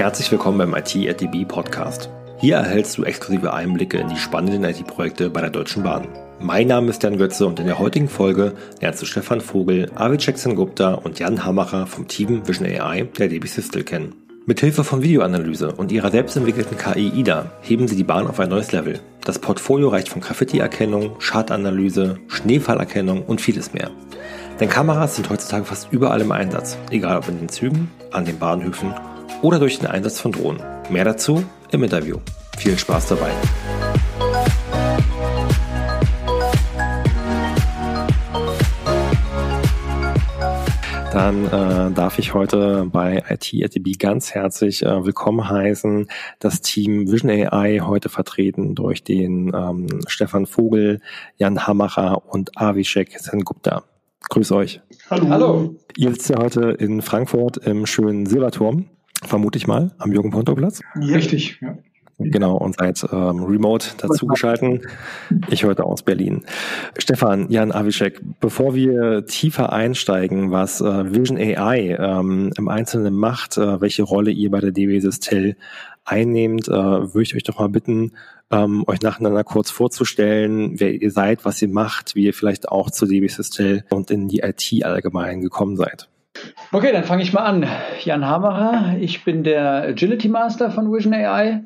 [0.00, 2.08] Herzlich willkommen beim IT at DB Podcast.
[2.38, 6.08] Hier erhältst du exklusive Einblicke in die spannenden IT-Projekte bei der Deutschen Bahn.
[6.40, 10.42] Mein Name ist Jan Götze und in der heutigen Folge lernst du Stefan Vogel, Avicek
[10.56, 14.14] Gupta und Jan Hamacher vom Team Vision AI der DB Systel kennen.
[14.46, 18.72] Mithilfe von Videoanalyse und ihrer selbstentwickelten KI IDA heben sie die Bahn auf ein neues
[18.72, 19.00] Level.
[19.26, 23.90] Das Portfolio reicht von Graffiti-Erkennung, Schadanalyse, Schneefallerkennung und vieles mehr.
[24.60, 28.38] Denn Kameras sind heutzutage fast überall im Einsatz, egal ob in den Zügen, an den
[28.38, 28.94] Bahnhöfen
[29.42, 30.62] oder durch den Einsatz von Drohnen.
[30.90, 32.18] Mehr dazu im Interview.
[32.58, 33.30] Viel Spaß dabei!
[41.12, 46.08] dann äh, darf ich heute bei IT ganz herzlich äh, willkommen heißen.
[46.38, 51.00] Das Team Vision AI heute vertreten durch den ähm, Stefan Vogel,
[51.36, 53.82] Jan Hamacher und Avishek Sengupta.
[54.28, 54.80] Grüß euch.
[55.10, 55.28] Hallo.
[55.28, 55.74] Hallo.
[55.96, 58.86] Ihr sitzt ja heute in Frankfurt im schönen Silberturm,
[59.24, 60.80] vermute ich mal, am Jürgen-Ponto-Platz.
[60.96, 61.76] Richtig, ja.
[62.22, 64.82] Genau, und seid ähm, remote dazugeschalten.
[65.48, 66.42] Ich heute aus Berlin.
[66.98, 73.56] Stefan, Jan Avicek, bevor wir tiefer einsteigen, was äh, Vision AI ähm, im Einzelnen macht,
[73.56, 75.56] äh, welche Rolle ihr bei der DB Sistel
[76.04, 78.12] einnehmt, äh, würde ich euch doch mal bitten,
[78.50, 82.90] ähm, euch nacheinander kurz vorzustellen, wer ihr seid, was ihr macht, wie ihr vielleicht auch
[82.90, 86.08] zu DB Sistel und in die IT allgemein gekommen seid.
[86.72, 87.66] Okay, dann fange ich mal an.
[88.04, 91.64] Jan Hamacher, ich bin der Agility Master von Vision AI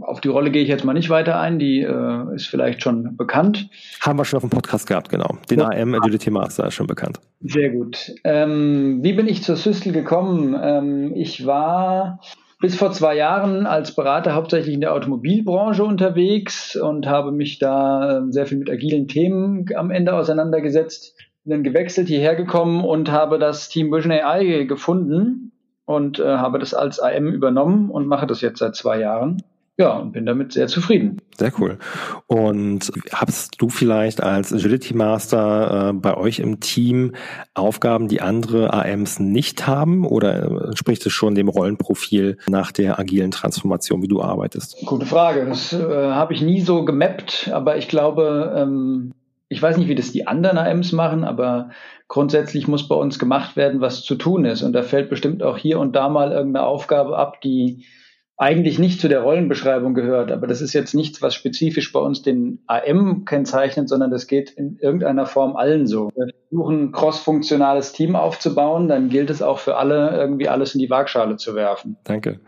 [0.00, 3.16] auf die Rolle gehe ich jetzt mal nicht weiter ein, die äh, ist vielleicht schon
[3.16, 3.68] bekannt.
[4.00, 5.38] Haben wir schon auf dem Podcast gehabt, genau.
[5.50, 5.68] Den ja.
[5.68, 7.20] AM Agility Master ist schon bekannt.
[7.40, 8.12] Sehr gut.
[8.24, 10.56] Ähm, wie bin ich zur Systel gekommen?
[10.60, 12.20] Ähm, ich war
[12.60, 18.18] bis vor zwei Jahren als Berater hauptsächlich in der Automobilbranche unterwegs und habe mich da
[18.18, 21.16] ähm, sehr viel mit agilen Themen am Ende auseinandergesetzt.
[21.44, 25.52] Bin dann gewechselt, hierher gekommen und habe das Team Vision AI gefunden
[25.84, 29.42] und äh, habe das als AM übernommen und mache das jetzt seit zwei Jahren.
[29.76, 31.20] Ja, und bin damit sehr zufrieden.
[31.36, 31.78] Sehr cool.
[32.28, 37.12] Und hast du vielleicht als Agility Master äh, bei euch im Team
[37.54, 40.06] Aufgaben, die andere AMs nicht haben?
[40.06, 44.76] Oder entspricht es schon dem Rollenprofil nach der agilen Transformation, wie du arbeitest?
[44.86, 45.44] Gute Frage.
[45.44, 49.12] Das äh, habe ich nie so gemappt, aber ich glaube, ähm,
[49.54, 51.70] ich weiß nicht, wie das die anderen AMs machen, aber
[52.08, 54.62] grundsätzlich muss bei uns gemacht werden, was zu tun ist.
[54.62, 57.86] Und da fällt bestimmt auch hier und da mal irgendeine Aufgabe ab, die
[58.36, 62.20] eigentlich nicht zu der Rollenbeschreibung gehört, aber das ist jetzt nichts, was spezifisch bei uns
[62.20, 66.10] den AM kennzeichnet, sondern das geht in irgendeiner Form allen so.
[66.16, 70.90] Wir versuchen, cross-funktionales Team aufzubauen, dann gilt es auch für alle, irgendwie alles in die
[70.90, 71.96] Waagschale zu werfen.
[72.02, 72.40] Danke.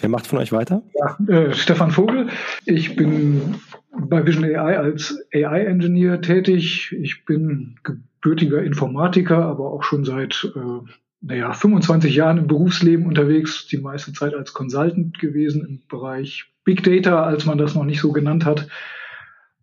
[0.00, 0.82] Wer macht von euch weiter?
[0.98, 2.26] Ja, äh, Stefan Vogel.
[2.64, 3.54] Ich bin
[3.92, 6.96] bei Vision AI als AI-Engineer tätig.
[7.00, 10.90] Ich bin gebürtiger Informatiker, aber auch schon seit äh,
[11.22, 16.82] naja, 25 Jahren im Berufsleben unterwegs, die meiste Zeit als Consultant gewesen im Bereich Big
[16.82, 18.68] Data, als man das noch nicht so genannt hat.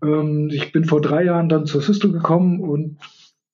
[0.03, 2.97] Ähm, ich bin vor drei Jahren dann zur Cisco gekommen und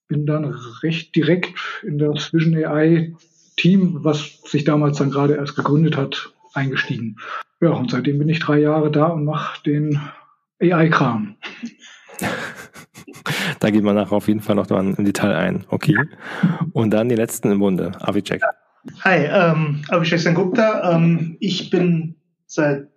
[0.08, 0.46] bin dann
[0.82, 3.14] recht direkt in das Vision AI
[3.56, 7.18] Team, was sich damals dann gerade erst gegründet hat, eingestiegen.
[7.62, 10.00] Ja, und seitdem bin ich drei Jahre da und mache den
[10.64, 11.36] AI-Kram.
[13.60, 15.66] Da gehen wir nachher auf jeden Fall noch mal im Detail ein.
[15.70, 15.96] Okay.
[16.74, 17.94] Und dann die letzten im Bunde.
[18.02, 18.42] Avicek.
[19.02, 20.94] Hi, ähm, Avicek Sengupta.
[20.94, 22.16] Ähm, ich bin
[22.46, 22.90] seit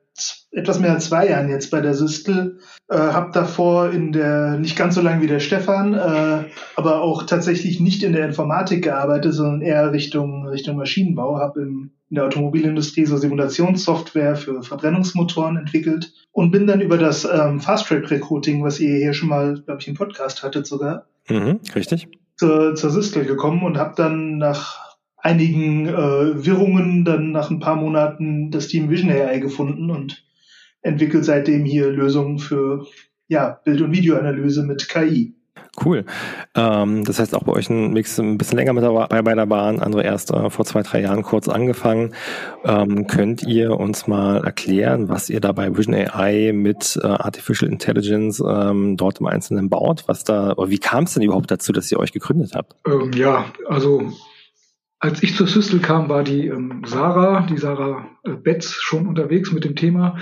[0.51, 2.59] etwas mehr als zwei Jahren jetzt bei der Systel.
[2.89, 6.45] Äh, habe davor in der, nicht ganz so lange wie der Stefan, äh,
[6.77, 11.39] aber auch tatsächlich nicht in der Informatik gearbeitet, sondern eher Richtung, Richtung Maschinenbau.
[11.39, 11.61] Habe
[12.09, 17.87] in der Automobilindustrie so Simulationssoftware für Verbrennungsmotoren entwickelt und bin dann über das ähm, Fast
[17.87, 21.07] Track Recruiting, was ihr hier schon mal, glaube ich, im Podcast hattet sogar.
[21.29, 22.09] Mhm, richtig.
[22.37, 27.77] Zur, zur Systel gekommen und habe dann nach einigen äh, Wirrungen dann nach ein paar
[27.77, 30.25] Monaten das Team Vision AI gefunden und
[30.83, 32.87] entwickelt seitdem hier Lösungen für
[33.29, 35.36] ja, Bild- und Videoanalyse mit KI.
[35.85, 36.05] Cool.
[36.55, 39.47] Ähm, das heißt auch bei euch ein Mix ein bisschen länger mit dabei bei der
[39.47, 42.15] Bahn, andere erst äh, vor zwei, drei Jahren kurz angefangen.
[42.65, 47.71] Ähm, könnt ihr uns mal erklären, was ihr da bei Vision AI mit äh, Artificial
[47.71, 50.05] Intelligence ähm, dort im Einzelnen baut?
[50.07, 52.77] Was da, oder wie kam es denn überhaupt dazu, dass ihr euch gegründet habt?
[52.87, 54.13] Ähm, ja, also
[54.99, 59.53] als ich zur Systel kam, war die ähm, Sarah, die Sarah äh, Betz, schon unterwegs
[59.53, 60.17] mit dem Thema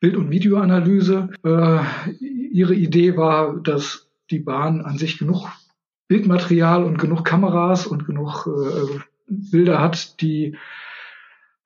[0.00, 1.30] Bild- und Videoanalyse.
[1.44, 1.78] Äh,
[2.20, 5.48] ihre Idee war, dass die Bahn an sich genug
[6.08, 10.56] Bildmaterial und genug Kameras und genug äh, Bilder hat, die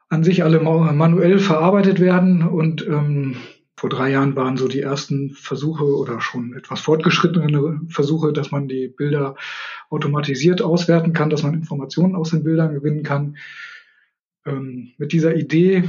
[0.09, 3.37] an sich alle manuell verarbeitet werden und ähm,
[3.77, 8.69] vor drei Jahren waren so die ersten Versuche oder schon etwas fortgeschrittene Versuche, dass man
[8.69, 9.35] die Bilder
[9.91, 13.39] automatisiert auswerten kann, dass man Informationen aus den Bildern gewinnen kann.
[14.45, 15.85] Ähm, mit dieser Idee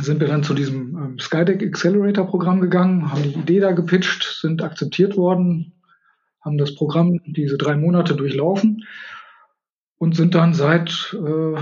[0.00, 4.38] sind wir dann zu diesem ähm, Skydeck Accelerator Programm gegangen, haben die Idee da gepitcht,
[4.40, 5.72] sind akzeptiert worden,
[6.40, 8.84] haben das Programm diese drei Monate durchlaufen
[9.98, 11.60] und sind dann seit äh,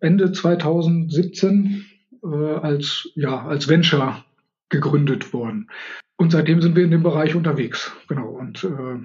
[0.00, 1.86] Ende 2017
[2.22, 4.24] äh, als, ja, als Venture
[4.68, 5.70] gegründet worden.
[6.16, 7.92] Und seitdem sind wir in dem Bereich unterwegs.
[8.08, 8.28] Genau.
[8.28, 8.98] Und äh,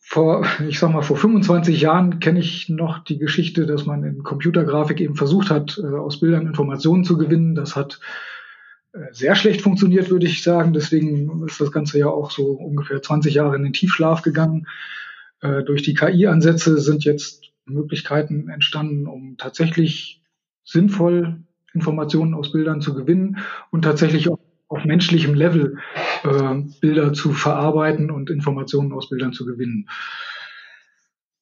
[0.00, 4.22] vor, ich sag mal, vor 25 Jahren kenne ich noch die Geschichte, dass man in
[4.22, 7.54] Computergrafik eben versucht hat, äh, aus Bildern Informationen zu gewinnen.
[7.54, 8.00] Das hat
[8.92, 10.72] äh, sehr schlecht funktioniert, würde ich sagen.
[10.72, 14.66] Deswegen ist das Ganze ja auch so ungefähr 20 Jahre in den Tiefschlaf gegangen.
[15.42, 20.22] Äh, durch die KI-Ansätze sind jetzt Möglichkeiten entstanden, um tatsächlich
[20.64, 23.38] sinnvoll Informationen aus Bildern zu gewinnen
[23.70, 24.38] und tatsächlich auch
[24.70, 25.78] auf menschlichem Level
[26.22, 29.88] äh, Bilder zu verarbeiten und Informationen aus Bildern zu gewinnen.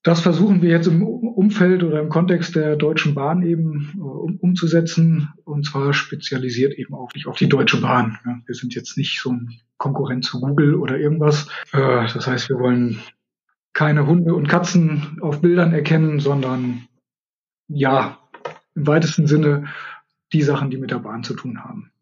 [0.02, 4.36] Das versuchen wir jetzt im Umfeld oder im Kontext der Deutschen Bahn eben äh, um,
[4.36, 8.18] umzusetzen und zwar spezialisiert eben auch nicht auf die Deutsche Bahn.
[8.24, 11.48] Ja, wir sind jetzt nicht so ein Konkurrent zu Google oder irgendwas.
[11.72, 13.00] Äh, das heißt, wir wollen
[13.74, 16.88] keine Hunde und Katzen auf Bildern erkennen, sondern
[17.68, 18.18] ja,
[18.74, 19.66] im weitesten Sinne
[20.32, 21.92] die Sachen, die mit der Bahn zu tun haben.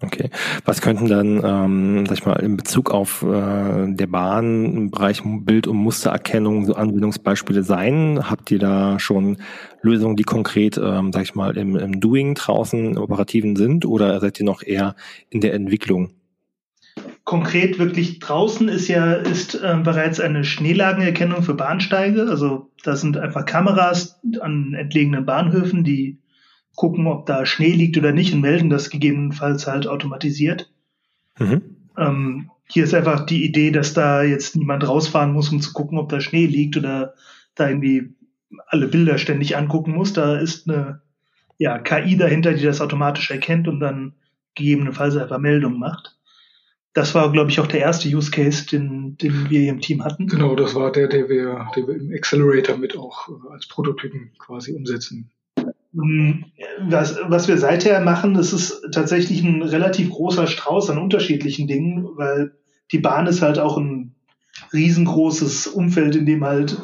[0.00, 0.28] Okay.
[0.64, 5.22] Was könnten dann, ähm, sag ich mal, in Bezug auf äh, der Bahn im Bereich
[5.24, 8.28] Bild- und Mustererkennung so Anwendungsbeispiele sein?
[8.28, 9.38] Habt ihr da schon
[9.82, 14.20] Lösungen, die konkret, ähm, sag ich mal, im, im Doing draußen im Operativen sind oder
[14.20, 14.96] seid ihr noch eher
[15.30, 16.10] in der Entwicklung?
[17.24, 22.26] Konkret wirklich draußen ist ja ist äh, bereits eine Schneelagenerkennung für Bahnsteige.
[22.28, 26.18] Also da sind einfach Kameras an entlegenen Bahnhöfen, die
[26.76, 30.70] gucken, ob da Schnee liegt oder nicht und melden das gegebenenfalls halt automatisiert.
[31.38, 31.62] Mhm.
[31.96, 35.98] Ähm, hier ist einfach die Idee, dass da jetzt niemand rausfahren muss, um zu gucken,
[35.98, 37.14] ob da Schnee liegt oder
[37.54, 38.14] da irgendwie
[38.66, 40.12] alle Bilder ständig angucken muss.
[40.12, 41.02] Da ist eine
[41.58, 44.14] ja, KI dahinter, die das automatisch erkennt und dann
[44.54, 46.16] gegebenenfalls einfach Meldungen macht.
[46.92, 50.04] Das war, glaube ich, auch der erste Use Case, den, den wir hier im Team
[50.04, 50.28] hatten.
[50.28, 54.30] Genau, das war der, der wir, den wir im Accelerator mit auch äh, als Prototypen
[54.38, 55.30] quasi umsetzen
[55.94, 62.08] was, was wir seither machen, das ist tatsächlich ein relativ großer Strauß an unterschiedlichen Dingen,
[62.16, 62.52] weil
[62.90, 64.14] die Bahn ist halt auch ein
[64.72, 66.76] riesengroßes Umfeld, in dem halt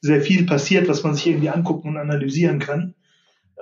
[0.00, 2.94] sehr viel passiert, was man sich irgendwie angucken und analysieren kann.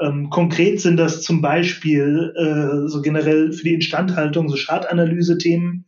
[0.00, 5.84] Ähm, konkret sind das zum Beispiel äh, so generell für die Instandhaltung so Schadanalyse-Themen.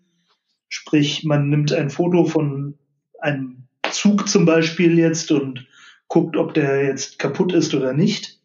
[0.69, 2.79] Sprich, man nimmt ein Foto von
[3.21, 5.67] einem Zug zum Beispiel jetzt und
[6.07, 8.38] guckt, ob der jetzt kaputt ist oder nicht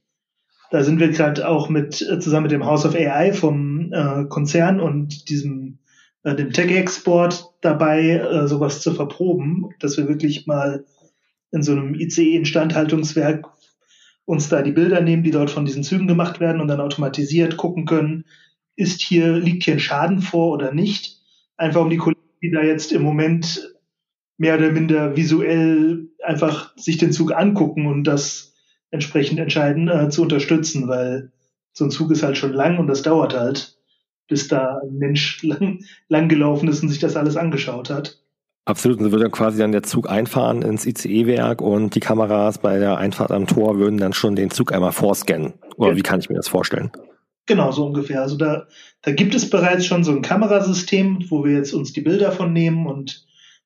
[0.73, 4.25] da sind wir gerade auch mit äh, zusammen mit dem House of AI vom äh,
[4.25, 5.77] Konzern und diesem
[6.23, 10.83] äh, dem Tech-Export dabei, äh, sowas zu verproben, dass wir wirklich mal
[11.51, 13.45] in so einem ICE-Instandhaltungswerk
[14.25, 17.55] uns da die Bilder nehmen, die dort von diesen Zügen gemacht werden und dann automatisiert
[17.55, 18.25] gucken können,
[18.75, 21.21] ist hier, liegt hier ein Schaden vor oder nicht.
[21.55, 23.75] Einfach um die Kollegen, die da jetzt im Moment
[24.39, 28.52] mehr oder minder visuell einfach sich den Zug angucken und das
[28.93, 31.31] entsprechend entscheiden, äh, zu unterstützen, weil
[31.73, 33.75] so ein Zug ist halt schon lang und das dauert halt,
[34.27, 38.19] bis da ein Mensch lang, lang gelaufen ist und sich das alles angeschaut hat.
[38.65, 42.59] Absolut, und so würde dann quasi dann der Zug einfahren ins ICE-Werk und die Kameras
[42.59, 45.53] bei der Einfahrt am Tor würden dann schon den Zug einmal vorscannen.
[45.75, 45.97] Oder ja.
[45.97, 46.91] wie kann ich mir das vorstellen?
[47.45, 48.21] Genau, so ungefähr.
[48.21, 48.67] Also da,
[49.01, 52.53] da gibt es bereits schon so ein Kamerasystem, wo wir jetzt uns die Bilder von
[52.53, 53.25] nehmen und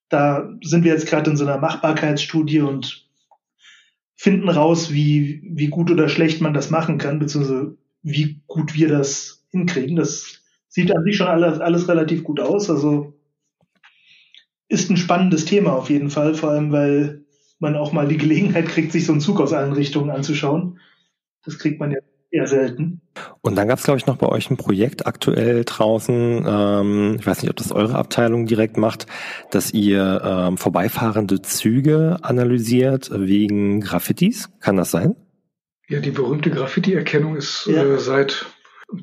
[0.10, 3.07] da sind wir jetzt gerade in so einer Machbarkeitsstudie und
[4.17, 8.89] finden raus, wie, wie gut oder schlecht man das machen kann, beziehungsweise wie gut wir
[8.89, 9.95] das hinkriegen.
[9.95, 12.69] Das sieht an sich schon alles, alles relativ gut aus.
[12.69, 13.13] Also
[14.67, 17.25] ist ein spannendes Thema auf jeden Fall, vor allem weil
[17.59, 20.79] man auch mal die Gelegenheit kriegt, sich so einen Zug aus allen Richtungen anzuschauen.
[21.45, 22.00] Das kriegt man ja
[22.38, 23.01] eher selten.
[23.41, 27.25] Und dann gab es, glaube ich, noch bei euch ein Projekt aktuell draußen, ähm, ich
[27.25, 29.08] weiß nicht, ob das eure Abteilung direkt macht,
[29.51, 34.50] dass ihr ähm, vorbeifahrende Züge analysiert wegen Graffitis.
[34.60, 35.15] Kann das sein?
[35.89, 37.84] Ja, die berühmte Graffiti-Erkennung ist ja.
[37.84, 38.46] äh, seit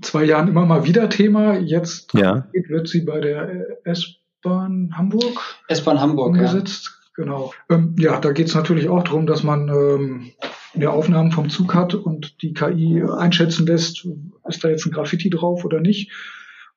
[0.03, 1.59] zwei Jahren immer mal wieder Thema.
[1.59, 2.47] Jetzt ja.
[2.53, 6.87] wird sie bei der S-Bahn Hamburg, S-Bahn Hamburg umgesetzt.
[6.87, 6.95] Ja.
[7.17, 7.53] Genau.
[7.71, 10.33] Ähm, ja, da geht es natürlich auch darum, dass man ähm,
[10.75, 14.07] der Aufnahmen vom Zug hat und die KI einschätzen lässt,
[14.49, 16.11] ist da jetzt ein Graffiti drauf oder nicht.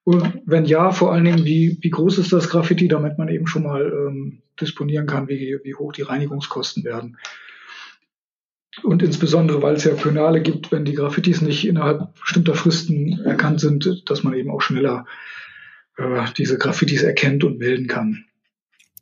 [0.04, 3.48] Und wenn ja, vor allen Dingen, wie, wie groß ist das Graffiti, damit man eben
[3.48, 7.18] schon mal ähm, disponieren kann, wie, wie hoch die Reinigungskosten werden.
[8.84, 13.60] Und insbesondere, weil es ja Penale gibt, wenn die Graffitis nicht innerhalb bestimmter Fristen erkannt
[13.60, 15.06] sind, dass man eben auch schneller
[15.98, 18.26] äh, diese Graffitis erkennt und melden kann.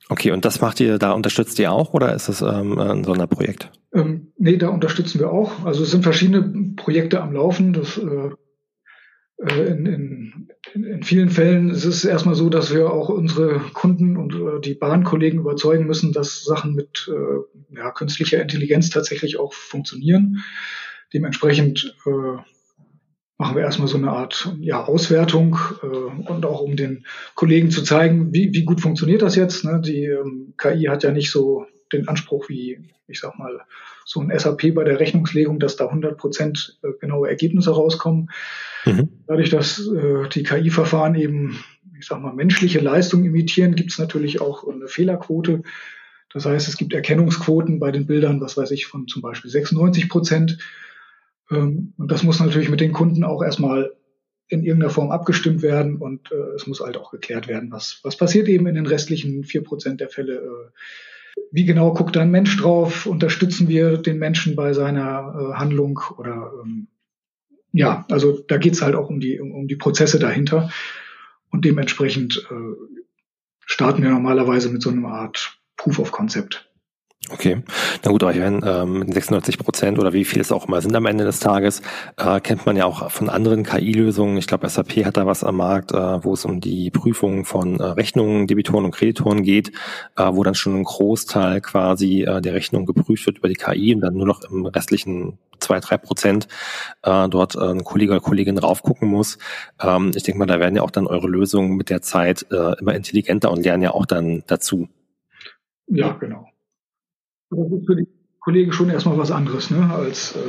[0.09, 3.71] Okay, und das macht ihr, da unterstützt ihr auch oder ist das ähm, ein Sonderprojekt?
[3.93, 5.65] Ähm, nee, da unterstützen wir auch.
[5.65, 7.73] Also es sind verschiedene Projekte am Laufen.
[7.73, 8.29] Das, äh,
[9.43, 14.17] äh in, in, in vielen Fällen ist es erstmal so, dass wir auch unsere Kunden
[14.17, 19.53] und äh, die Bahnkollegen überzeugen müssen, dass Sachen mit äh, ja, künstlicher Intelligenz tatsächlich auch
[19.53, 20.43] funktionieren.
[21.13, 22.41] Dementsprechend äh,
[23.37, 27.83] machen wir erstmal so eine Art ja, Auswertung äh, und auch um den Kollegen zu
[27.83, 29.65] zeigen, wie, wie gut funktioniert das jetzt.
[29.65, 29.81] Ne?
[29.83, 33.61] Die ähm, KI hat ja nicht so den Anspruch wie, ich sag mal,
[34.05, 38.29] so ein SAP bei der Rechnungslegung, dass da 100 Prozent äh, genaue Ergebnisse rauskommen.
[38.85, 39.09] Mhm.
[39.27, 41.63] Dadurch, dass äh, die KI-Verfahren eben,
[41.99, 45.63] ich sag mal, menschliche Leistung imitieren, gibt es natürlich auch eine Fehlerquote.
[46.31, 50.09] Das heißt, es gibt Erkennungsquoten bei den Bildern, was weiß ich, von zum Beispiel 96
[50.09, 50.57] Prozent.
[51.51, 53.91] Ähm, und das muss natürlich mit den Kunden auch erstmal
[54.47, 58.15] in irgendeiner Form abgestimmt werden und äh, es muss halt auch geklärt werden, was, was
[58.15, 60.35] passiert eben in den restlichen vier Prozent der Fälle.
[60.35, 63.05] Äh, wie genau guckt ein Mensch drauf?
[63.05, 66.87] Unterstützen wir den Menschen bei seiner äh, Handlung oder ähm,
[67.71, 70.69] ja, also da geht's halt auch um die, um, um die Prozesse dahinter.
[71.49, 73.05] Und dementsprechend äh,
[73.65, 76.69] starten wir normalerweise mit so einer Art Proof of Concept.
[77.31, 77.63] Okay,
[78.03, 80.95] na gut, aber ich meine, ähm, 96 Prozent oder wie viel es auch immer sind
[80.95, 81.81] am Ende des Tages,
[82.17, 84.37] äh, kennt man ja auch von anderen KI-Lösungen.
[84.37, 87.79] Ich glaube, SAP hat da was am Markt, äh, wo es um die Prüfung von
[87.79, 89.71] äh, Rechnungen, Debitoren und Kreditoren geht,
[90.17, 93.95] äh, wo dann schon ein Großteil quasi äh, der Rechnung geprüft wird über die KI
[93.95, 96.47] und dann nur noch im restlichen zwei, drei Prozent
[97.01, 99.39] äh, dort äh, ein Kollege oder Kollegin raufgucken muss.
[99.81, 102.79] Ähm, ich denke mal, da werden ja auch dann eure Lösungen mit der Zeit äh,
[102.79, 104.89] immer intelligenter und lernen ja auch dann dazu.
[105.87, 106.47] Ja, genau.
[107.55, 108.07] Das ist für die
[108.39, 110.39] Kollegen schon erstmal was anderes, ne, als äh,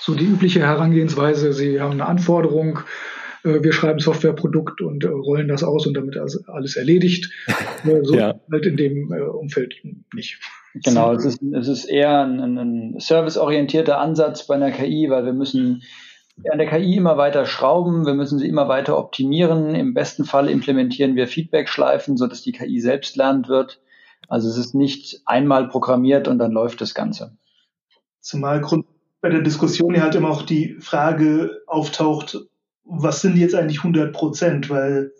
[0.00, 1.52] so die übliche Herangehensweise.
[1.52, 2.80] Sie haben eine Anforderung,
[3.44, 7.30] äh, wir schreiben Softwareprodukt und äh, rollen das aus und damit alles erledigt.
[7.82, 8.38] Äh, so ja.
[8.52, 9.74] halt in dem äh, Umfeld
[10.12, 10.38] nicht.
[10.84, 15.32] Genau, es ist, es ist eher ein, ein serviceorientierter Ansatz bei einer KI, weil wir
[15.32, 15.82] müssen
[16.50, 19.74] an der KI immer weiter schrauben, wir müssen sie immer weiter optimieren.
[19.74, 23.80] Im besten Fall implementieren wir Feedback-Schleifen, sodass die KI selbst lernt wird.
[24.30, 27.36] Also es ist nicht einmal programmiert und dann läuft das Ganze.
[28.20, 28.62] Zumal
[29.20, 32.38] bei der Diskussion ja halt immer auch die Frage auftaucht,
[32.84, 34.70] was sind jetzt eigentlich 100 Prozent?
[34.70, 35.12] Weil,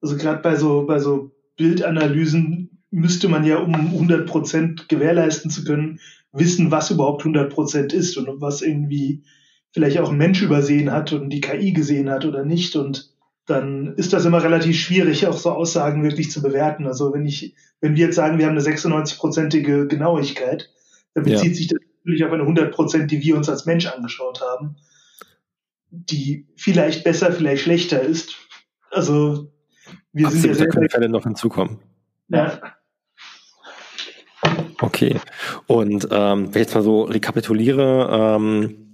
[0.00, 5.62] also gerade bei so, bei so Bildanalysen müsste man ja, um 100 Prozent gewährleisten zu
[5.64, 6.00] können,
[6.32, 9.22] wissen, was überhaupt 100 Prozent ist und was irgendwie
[9.70, 12.74] vielleicht auch ein Mensch übersehen hat und die KI gesehen hat oder nicht.
[12.74, 13.14] Und
[13.46, 16.86] dann ist das immer relativ schwierig, auch so Aussagen wirklich zu bewerten.
[16.86, 20.70] Also wenn ich, wenn wir jetzt sagen, wir haben eine 96-prozentige Genauigkeit,
[21.14, 21.54] dann bezieht ja.
[21.54, 24.76] sich das natürlich auf eine 100 Prozent, die wir uns als Mensch angeschaut haben,
[25.90, 28.36] die vielleicht besser, vielleicht schlechter ist.
[28.90, 29.52] Also
[30.12, 31.78] wir sind ja sehr, können Fälle noch hinzukommen.
[32.28, 32.60] Ja.
[34.80, 35.20] Okay.
[35.66, 38.85] Und ähm, wenn ich jetzt mal so rekapituliere, ähm,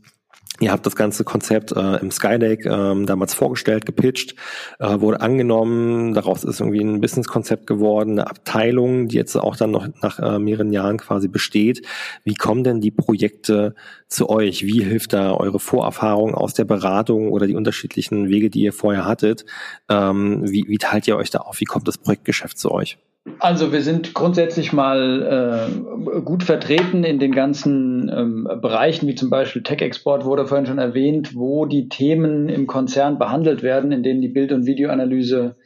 [0.62, 4.37] Ihr habt das ganze Konzept äh, im Skylake ähm, damals vorgestellt, gepitcht,
[4.78, 6.14] äh, wurde angenommen.
[6.14, 10.38] Daraus ist irgendwie ein Businesskonzept geworden, eine Abteilung, die jetzt auch dann noch nach äh,
[10.38, 11.85] mehreren Jahren quasi besteht.
[12.23, 13.75] Wie kommen denn die Projekte
[14.07, 14.64] zu euch?
[14.64, 19.04] Wie hilft da eure Vorerfahrung aus der Beratung oder die unterschiedlichen Wege, die ihr vorher
[19.04, 19.45] hattet?
[19.88, 21.59] Ähm, wie, wie teilt ihr euch da auf?
[21.59, 22.99] Wie kommt das Projektgeschäft zu euch?
[23.38, 29.31] Also wir sind grundsätzlich mal äh, gut vertreten in den ganzen ähm, Bereichen, wie zum
[29.31, 34.23] Beispiel Tech-Export wurde vorhin schon erwähnt, wo die Themen im Konzern behandelt werden, in denen
[34.23, 35.57] die Bild- und Videoanalyse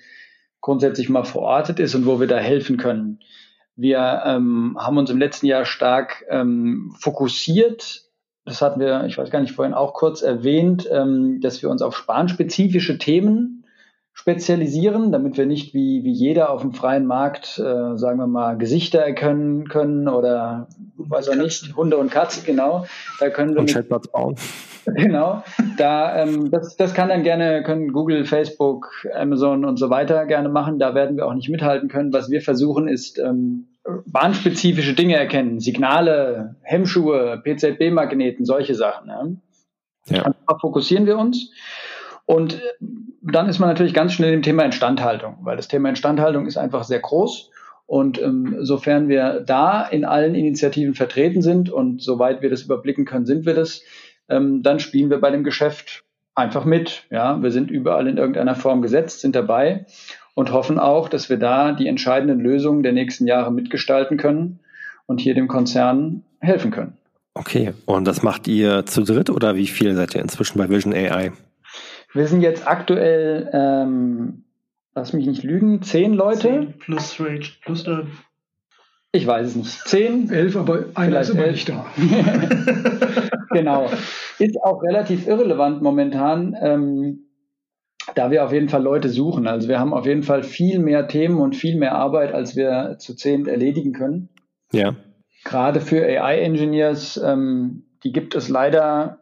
[0.60, 3.20] grundsätzlich mal verortet ist und wo wir da helfen können.
[3.75, 8.02] Wir ähm, haben uns im letzten Jahr stark ähm, fokussiert.
[8.44, 11.80] Das hatten wir, ich weiß gar nicht, vorhin auch kurz erwähnt, ähm, dass wir uns
[11.80, 13.55] auf spanspezifische Themen
[14.16, 18.56] spezialisieren, damit wir nicht wie, wie jeder auf dem freien Markt, äh, sagen wir mal,
[18.56, 22.87] Gesichter erkennen können oder weiß auch nicht, Hunde und Katzen, genau.
[23.20, 24.35] Da können wir und Chatbots bauen.
[24.94, 25.42] Genau.
[25.78, 30.49] Da, ähm, das, das kann dann gerne, können Google, Facebook, Amazon und so weiter gerne
[30.49, 30.78] machen.
[30.78, 32.12] Da werden wir auch nicht mithalten können.
[32.12, 33.66] Was wir versuchen, ist ähm,
[34.06, 35.58] bahnspezifische Dinge erkennen.
[35.58, 39.08] Signale, Hemmschuhe, PZB-Magneten, solche Sachen.
[39.08, 39.37] Ne?
[40.06, 40.32] Ja.
[40.46, 41.50] Darauf fokussieren wir uns.
[42.26, 42.61] Und
[43.23, 46.85] dann ist man natürlich ganz schnell im Thema Instandhaltung, weil das Thema Instandhaltung ist einfach
[46.85, 47.50] sehr groß.
[47.87, 53.04] Und ähm, sofern wir da in allen Initiativen vertreten sind und soweit wir das überblicken
[53.04, 53.83] können, sind wir das,
[54.28, 56.02] ähm, dann spielen wir bei dem Geschäft
[56.35, 57.04] einfach mit.
[57.11, 59.87] Ja, wir sind überall in irgendeiner Form gesetzt, sind dabei
[60.35, 64.59] und hoffen auch, dass wir da die entscheidenden Lösungen der nächsten Jahre mitgestalten können
[65.06, 66.95] und hier dem Konzern helfen können.
[67.35, 70.92] Okay, und das macht ihr zu dritt oder wie viel seid ihr inzwischen bei Vision
[70.92, 71.33] AI?
[72.16, 74.44] Wir sind jetzt aktuell, ähm,
[74.94, 76.40] lass mich nicht lügen, zehn Leute.
[76.40, 78.04] Zehn plus Rage, plus äh,
[79.12, 79.70] Ich weiß es nicht.
[79.87, 80.30] Zehn?
[80.30, 81.52] Elf, aber einer ist immer elf.
[81.52, 81.87] nicht da.
[83.50, 83.90] genau.
[84.38, 87.26] Ist auch relativ irrelevant momentan, ähm,
[88.14, 89.46] da wir auf jeden Fall Leute suchen.
[89.46, 92.96] Also wir haben auf jeden Fall viel mehr Themen und viel mehr Arbeit, als wir
[92.99, 94.30] zu zehn erledigen können.
[94.73, 94.96] Ja.
[95.44, 99.20] Gerade für AI-Engineers, ähm, die gibt es leider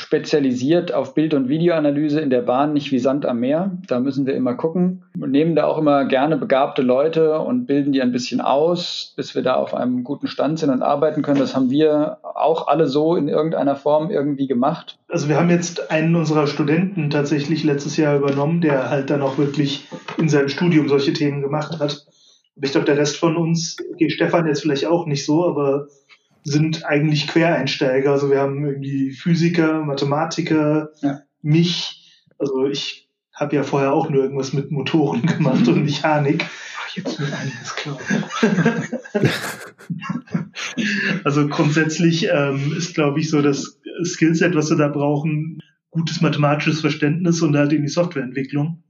[0.00, 3.78] spezialisiert auf Bild- und Videoanalyse in der Bahn nicht wie Sand am Meer.
[3.86, 5.02] Da müssen wir immer gucken.
[5.14, 9.34] Wir nehmen da auch immer gerne begabte Leute und bilden die ein bisschen aus, bis
[9.34, 11.38] wir da auf einem guten Stand sind und arbeiten können.
[11.38, 14.98] Das haben wir auch alle so in irgendeiner Form irgendwie gemacht.
[15.08, 19.38] Also wir haben jetzt einen unserer Studenten tatsächlich letztes Jahr übernommen, der halt dann auch
[19.38, 19.86] wirklich
[20.18, 22.06] in seinem Studium solche Themen gemacht hat.
[22.62, 25.86] Ich glaube, der Rest von uns, okay, Stefan jetzt vielleicht auch nicht so, aber
[26.44, 28.12] sind eigentlich Quereinsteiger.
[28.12, 31.20] Also wir haben irgendwie Physiker, Mathematiker, ja.
[31.42, 32.24] mich.
[32.38, 36.46] Also ich habe ja vorher auch nur irgendwas mit Motoren gemacht und Mechanik.
[36.78, 37.98] Ach, jetzt wird einiges klar.
[41.24, 46.80] also grundsätzlich ähm, ist, glaube ich, so das Skillset, was wir da brauchen, gutes mathematisches
[46.80, 48.82] Verständnis und halt in die Softwareentwicklung.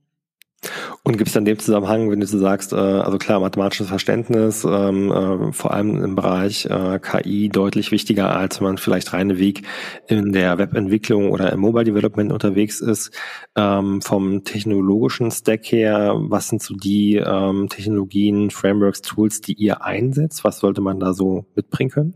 [1.10, 4.62] Und gibt es dann dem Zusammenhang, wenn du so sagst, äh, also klar, mathematisches Verständnis,
[4.62, 9.62] ähm, äh, vor allem im Bereich äh, KI deutlich wichtiger, als man vielleicht reine Weg
[10.06, 13.10] in der Webentwicklung oder im Mobile Development unterwegs ist.
[13.56, 19.84] Ähm, vom technologischen Stack her, was sind so die ähm, Technologien, Frameworks, Tools, die ihr
[19.84, 20.44] einsetzt?
[20.44, 22.14] Was sollte man da so mitbringen können?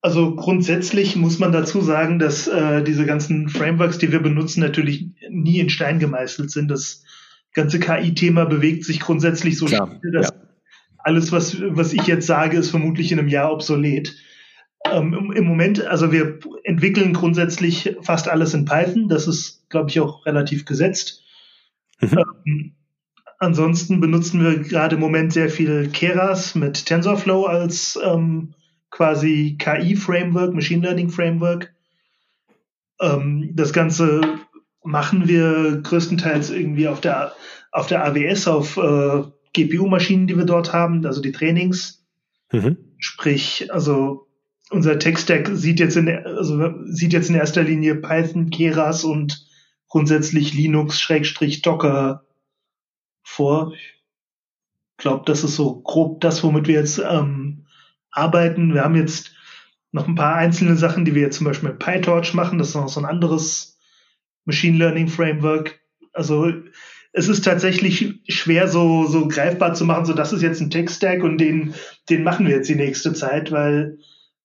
[0.00, 5.06] Also grundsätzlich muss man dazu sagen, dass äh, diese ganzen Frameworks, die wir benutzen, natürlich
[5.30, 6.68] nie in Stein gemeißelt sind.
[6.68, 7.04] Das
[7.52, 10.36] ganze KI-Thema bewegt sich grundsätzlich so Klar, schnell, dass ja.
[10.98, 14.16] alles, was, was ich jetzt sage, ist vermutlich in einem Jahr obsolet.
[14.84, 19.08] Ähm, im, im, Moment, also wir entwickeln grundsätzlich fast alles in Python.
[19.08, 21.24] Das ist, glaube ich, auch relativ gesetzt.
[22.00, 22.18] Mhm.
[22.46, 22.72] Ähm,
[23.38, 28.54] ansonsten benutzen wir gerade im Moment sehr viel Keras mit TensorFlow als ähm,
[28.90, 31.74] quasi KI-Framework, Machine Learning-Framework.
[33.00, 34.20] Ähm, das Ganze
[34.84, 37.32] machen wir größtenteils irgendwie auf der,
[37.72, 42.04] auf der AWS, auf äh, GPU-Maschinen, die wir dort haben, also die Trainings.
[42.52, 42.76] Mhm.
[42.98, 44.28] Sprich, also
[44.70, 49.46] unser Tech-Stack sieht jetzt in, also sieht jetzt in erster Linie Python, Keras und
[49.88, 52.24] grundsätzlich Linux-Docker
[53.22, 53.72] vor.
[53.74, 53.94] Ich
[54.98, 57.66] glaube, das ist so grob das, womit wir jetzt ähm,
[58.10, 58.74] arbeiten.
[58.74, 59.32] Wir haben jetzt
[59.92, 62.58] noch ein paar einzelne Sachen, die wir jetzt zum Beispiel mit PyTorch machen.
[62.58, 63.77] Das ist noch so ein anderes
[64.48, 65.78] Machine Learning Framework.
[66.14, 66.50] Also
[67.12, 71.22] es ist tatsächlich schwer so, so greifbar zu machen, so das ist jetzt ein Tech-Stack
[71.22, 71.74] und den,
[72.08, 73.98] den machen wir jetzt die nächste Zeit, weil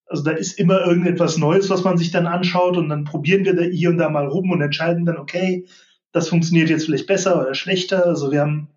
[0.05, 3.55] also da ist immer irgendetwas Neues, was man sich dann anschaut und dann probieren wir
[3.55, 5.65] da hier und da mal rum und entscheiden dann, okay,
[6.11, 8.05] das funktioniert jetzt vielleicht besser oder schlechter.
[8.05, 8.67] Also wir haben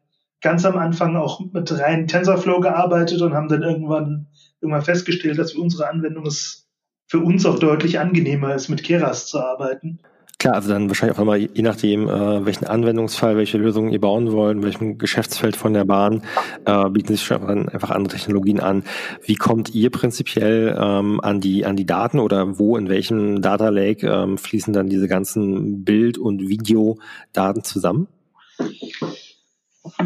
[0.40, 4.28] ganz am Anfang auch mit rein TensorFlow gearbeitet und haben dann irgendwann,
[4.60, 6.68] irgendwann festgestellt, dass für unsere Anwendung es
[7.08, 9.98] für uns auch deutlich angenehmer ist, mit Keras zu arbeiten.
[10.38, 14.32] Klar, also dann wahrscheinlich auch immer, je nachdem, äh, welchen Anwendungsfall, welche Lösungen ihr bauen
[14.32, 16.22] wollt, in welchem Geschäftsfeld von der Bahn,
[16.66, 18.84] äh, bieten sich schon dann einfach andere Technologien an.
[19.24, 23.70] Wie kommt ihr prinzipiell ähm, an die an die Daten oder wo, in welchem Data
[23.70, 28.06] Lake ähm, fließen dann diese ganzen Bild- und Videodaten zusammen?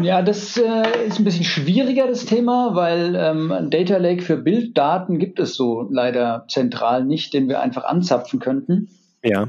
[0.01, 4.37] Ja, das äh, ist ein bisschen schwieriger, das Thema, weil ähm, ein Data Lake für
[4.37, 8.89] Bilddaten gibt es so leider zentral nicht, den wir einfach anzapfen könnten.
[9.23, 9.47] Ja.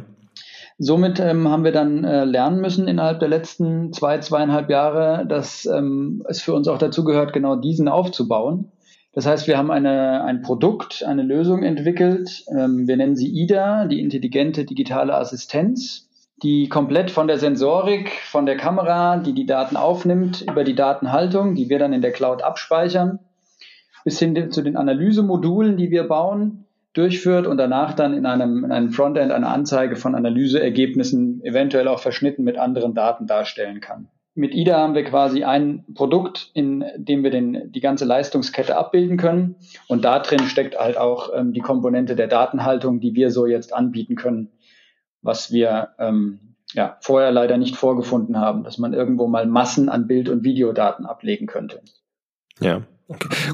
[0.79, 5.67] Somit ähm, haben wir dann äh, lernen müssen innerhalb der letzten zwei, zweieinhalb Jahre, dass
[5.67, 8.73] ähm, es für uns auch dazu gehört, genau diesen aufzubauen.
[9.13, 12.45] Das heißt, wir haben eine, ein Produkt, eine Lösung entwickelt.
[12.49, 16.09] Ähm, wir nennen sie IDA, die intelligente digitale Assistenz,
[16.43, 21.55] die komplett von der Sensorik, von der Kamera, die die Daten aufnimmt, über die Datenhaltung,
[21.55, 23.19] die wir dann in der Cloud abspeichern,
[24.05, 28.73] bis hin zu den Analysemodulen, die wir bauen, durchführt und danach dann in einem, in
[28.73, 34.09] einem Frontend eine Anzeige von Analyseergebnissen eventuell auch verschnitten mit anderen Daten darstellen kann.
[34.35, 39.19] Mit IDA haben wir quasi ein Produkt, in dem wir den, die ganze Leistungskette abbilden
[39.19, 39.57] können.
[39.89, 43.75] Und da drin steckt halt auch ähm, die Komponente der Datenhaltung, die wir so jetzt
[43.75, 44.49] anbieten können,
[45.21, 50.07] was wir ähm, ja, vorher leider nicht vorgefunden haben, dass man irgendwo mal Massen an
[50.07, 51.83] Bild- und Videodaten ablegen könnte.
[52.59, 52.83] Ja,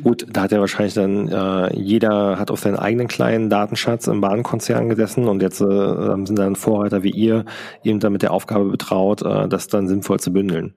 [0.02, 4.20] Gut, da hat ja wahrscheinlich dann äh, jeder hat auf seinen eigenen kleinen Datenschatz im
[4.20, 7.44] Bahnkonzern gesessen und jetzt äh, sind dann Vorreiter wie ihr
[7.84, 10.74] eben damit der Aufgabe betraut, äh, das dann sinnvoll zu bündeln.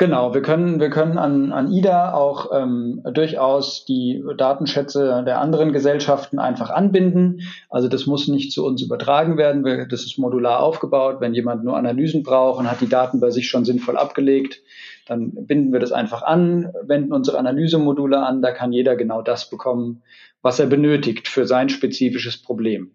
[0.00, 5.72] Genau, wir können, wir können an, an IDA auch ähm, durchaus die Datenschätze der anderen
[5.72, 7.40] Gesellschaften einfach anbinden.
[7.68, 9.64] Also das muss nicht zu uns übertragen werden.
[9.90, 11.16] Das ist modular aufgebaut.
[11.18, 14.62] Wenn jemand nur Analysen braucht und hat die Daten bei sich schon sinnvoll abgelegt,
[15.08, 18.42] dann binden wir das einfach an, wenden unsere Analysemodule an.
[18.42, 20.02] Da kann jeder genau das bekommen,
[20.42, 22.90] was er benötigt für sein spezifisches Problem.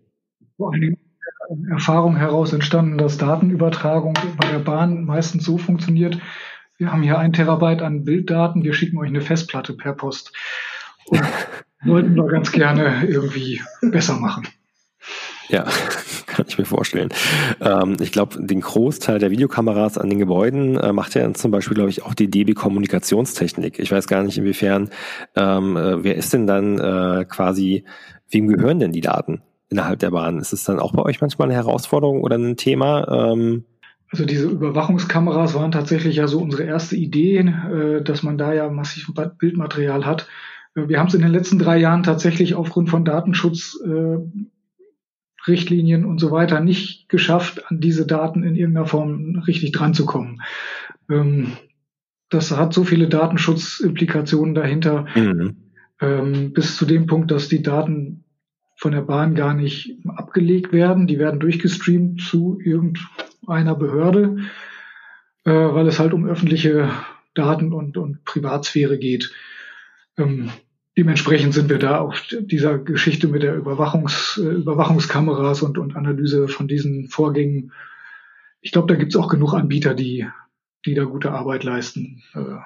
[1.69, 6.17] Erfahrung heraus entstanden, dass Datenübertragung bei der Bahn meistens so funktioniert,
[6.77, 10.33] wir haben hier ein Terabyte an Bilddaten, wir schicken euch eine Festplatte per Post.
[11.05, 11.21] Und
[11.85, 14.47] wollten wir ganz gerne irgendwie besser machen.
[15.49, 15.65] Ja,
[16.25, 17.09] kann ich mir vorstellen.
[17.61, 21.75] Ähm, ich glaube, den Großteil der Videokameras an den Gebäuden äh, macht ja zum Beispiel,
[21.75, 23.79] glaube ich, auch die DB Kommunikationstechnik.
[23.79, 24.89] Ich weiß gar nicht, inwiefern,
[25.35, 27.83] ähm, äh, wer ist denn dann äh, quasi,
[28.29, 30.39] wem gehören denn die Daten innerhalb der Bahn?
[30.39, 33.31] Ist es dann auch bei euch manchmal eine Herausforderung oder ein Thema?
[33.31, 33.65] Ähm,
[34.09, 38.69] also diese Überwachungskameras waren tatsächlich ja so unsere erste Idee, äh, dass man da ja
[38.69, 40.27] massiv Bildmaterial hat.
[40.75, 44.52] Äh, wir haben es in den letzten drei Jahren tatsächlich aufgrund von Datenschutzrichtlinien
[45.45, 50.05] äh, und so weiter nicht geschafft, an diese Daten in irgendeiner Form richtig dran zu
[50.05, 50.41] kommen.
[51.09, 51.53] Ähm,
[52.29, 55.57] das hat so viele Datenschutzimplikationen dahinter, mhm.
[56.01, 58.25] Ähm, bis zu dem Punkt, dass die Daten
[58.75, 61.07] von der Bahn gar nicht abgelegt werden.
[61.07, 63.05] Die werden durchgestreamt zu irgendeinem
[63.47, 64.37] einer Behörde,
[65.45, 66.89] äh, weil es halt um öffentliche
[67.33, 69.31] Daten und, und Privatsphäre geht.
[70.17, 70.49] Ähm,
[70.97, 76.47] dementsprechend sind wir da auf dieser Geschichte mit der Überwachungs, äh, Überwachungskameras und, und Analyse
[76.47, 77.71] von diesen Vorgängen.
[78.61, 80.27] Ich glaube, da gibt es auch genug Anbieter, die,
[80.85, 82.23] die da gute Arbeit leisten.
[82.33, 82.57] Äh,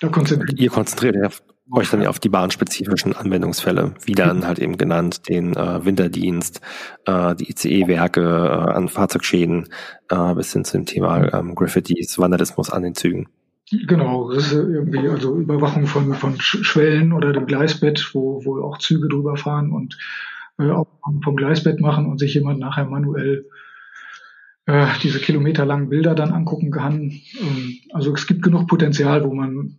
[0.00, 4.76] da konzentriert Ihr konzentriert euch dann ja auf die bahnspezifischen Anwendungsfälle, wie dann halt eben
[4.76, 6.60] genannt, den äh, Winterdienst,
[7.06, 9.68] äh, die ICE-Werke äh, an Fahrzeugschäden
[10.08, 13.28] äh, bis hin zu dem Thema ähm, Graffitis, Vandalismus an den Zügen.
[13.70, 18.78] Genau, das ist irgendwie also Überwachung von, von Schwellen oder dem Gleisbett, wo, wo auch
[18.78, 19.98] Züge drüber fahren und
[20.58, 20.86] äh, auch
[21.24, 23.46] vom Gleisbett machen und sich jemand nachher manuell
[24.66, 27.12] äh, diese kilometerlangen Bilder dann angucken kann.
[27.40, 29.78] Ähm, also es gibt genug Potenzial, wo man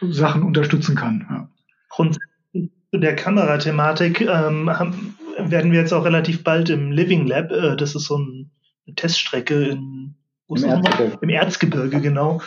[0.00, 1.26] Sachen unterstützen kann.
[1.30, 1.48] Ja.
[1.90, 7.52] Grundsätzlich zu der Kamerathematik ähm, haben, werden wir jetzt auch relativ bald im Living Lab,
[7.52, 8.50] äh, das ist so ein,
[8.86, 10.14] eine Teststrecke in,
[10.48, 11.18] Im, Erzgebirge.
[11.20, 12.40] Im Erzgebirge, genau.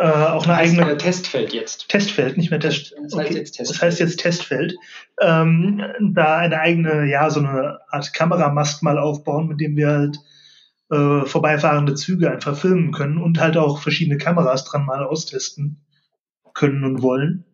[0.00, 0.96] Äh, auch eine das eigene.
[0.96, 1.90] Testfeld jetzt.
[1.90, 2.94] Testfeld, nicht mehr Test.
[3.02, 3.34] Das heißt, okay.
[3.34, 3.68] jetzt, Testfeld.
[3.68, 4.74] das heißt jetzt Testfeld.
[5.20, 5.82] Ähm,
[6.14, 10.18] da eine eigene, ja, so eine Art Kameramast mal aufbauen, mit dem wir halt
[10.90, 15.84] äh, vorbeifahrende Züge einfach filmen können und halt auch verschiedene Kameras dran mal austesten
[16.54, 17.44] können und wollen.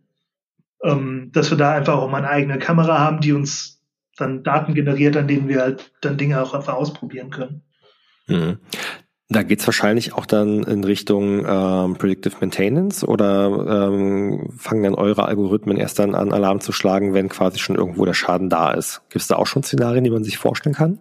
[0.85, 3.83] Ähm, dass wir da einfach auch mal eine eigene Kamera haben, die uns
[4.17, 7.63] dann Daten generiert, an denen wir halt dann Dinge auch einfach ausprobieren können.
[8.29, 8.61] Mhm.
[9.29, 15.25] Da geht's wahrscheinlich auch dann in Richtung ähm, Predictive Maintenance oder ähm, fangen dann eure
[15.25, 19.03] Algorithmen erst dann an, Alarm zu schlagen, wenn quasi schon irgendwo der Schaden da ist?
[19.09, 21.01] Gibt es da auch schon Szenarien, die man sich vorstellen kann?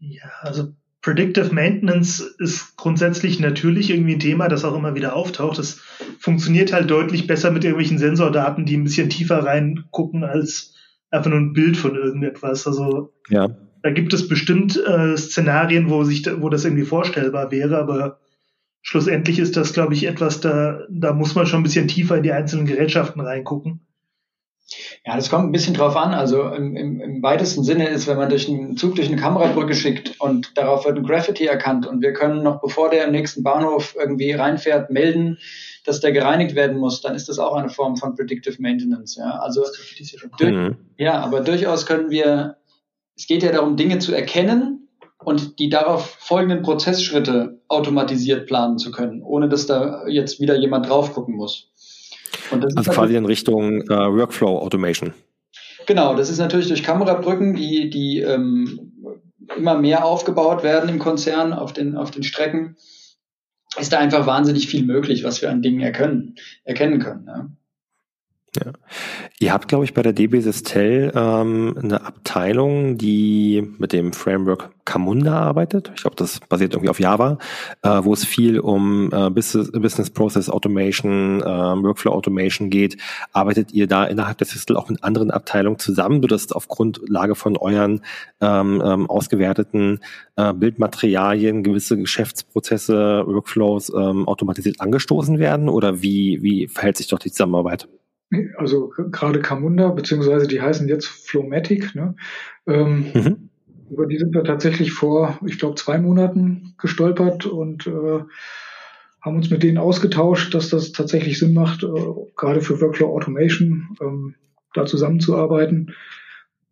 [0.00, 5.58] Ja, also Predictive Maintenance ist grundsätzlich natürlich irgendwie ein Thema, das auch immer wieder auftaucht.
[5.58, 5.80] Das
[6.18, 10.74] funktioniert halt deutlich besser mit irgendwelchen Sensordaten, die ein bisschen tiefer reingucken als
[11.10, 12.66] einfach nur ein Bild von irgendetwas.
[12.66, 13.48] Also ja.
[13.82, 18.18] Da gibt es bestimmt äh, Szenarien, wo sich, wo das irgendwie vorstellbar wäre, aber
[18.82, 22.22] schlussendlich ist das, glaube ich, etwas, da, da muss man schon ein bisschen tiefer in
[22.22, 23.80] die einzelnen Gerätschaften reingucken.
[25.04, 26.14] Ja, das kommt ein bisschen drauf an.
[26.14, 29.74] Also im, im, im weitesten Sinne ist, wenn man durch einen Zug durch eine Kamerabrücke
[29.74, 33.42] schickt und darauf wird ein Graffiti erkannt und wir können noch bevor der im nächsten
[33.42, 35.38] Bahnhof irgendwie reinfährt, melden,
[35.84, 39.16] dass der gereinigt werden muss, dann ist das auch eine Form von Predictive Maintenance.
[39.16, 39.64] Ja, also
[40.38, 40.76] durch, mhm.
[40.98, 42.56] ja, aber durchaus können wir.
[43.20, 48.90] Es geht ja darum, Dinge zu erkennen und die darauf folgenden Prozessschritte automatisiert planen zu
[48.90, 51.70] können, ohne dass da jetzt wieder jemand drauf gucken muss
[52.52, 55.12] also quasi in Richtung äh, Workflow Automation.
[55.86, 58.92] Genau, das ist natürlich durch Kamerabrücken, die, die ähm,
[59.56, 62.76] immer mehr aufgebaut werden im Konzern auf den, auf den Strecken,
[63.78, 67.24] ist da einfach wahnsinnig viel möglich, was wir an Dingen erkennen, erkennen können.
[67.26, 67.48] Ja.
[68.56, 68.72] Ja.
[69.38, 74.70] Ihr habt, glaube ich, bei der DB Sistel ähm, eine Abteilung, die mit dem Framework
[74.84, 75.92] Camunda arbeitet.
[75.94, 77.38] Ich glaube, das basiert irgendwie auf Java,
[77.82, 82.96] äh, wo es viel um äh, Business, Business Process Automation, äh, Workflow Automation geht.
[83.32, 87.56] Arbeitet ihr da innerhalb der Sistel auch mit anderen Abteilungen zusammen, sodass auf Grundlage von
[87.56, 88.00] euren
[88.40, 90.00] ähm, ähm, ausgewerteten
[90.34, 95.68] äh, Bildmaterialien gewisse Geschäftsprozesse, Workflows ähm, automatisiert angestoßen werden?
[95.68, 97.86] Oder wie, wie verhält sich doch die Zusammenarbeit?
[98.56, 102.14] Also gerade Camunda, beziehungsweise die heißen jetzt Flowmatic, ne?
[102.66, 103.50] Ähm, mhm.
[103.90, 108.20] Über die sind wir tatsächlich vor, ich glaube, zwei Monaten gestolpert und äh,
[109.20, 111.88] haben uns mit denen ausgetauscht, dass das tatsächlich Sinn macht, äh,
[112.36, 114.34] gerade für Workflow Automation ähm,
[114.74, 115.94] da zusammenzuarbeiten.